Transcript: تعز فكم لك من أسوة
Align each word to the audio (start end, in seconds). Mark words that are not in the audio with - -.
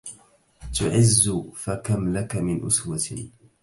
تعز 0.79 1.29
فكم 1.55 2.13
لك 2.17 2.35
من 2.35 2.65
أسوة 2.65 3.29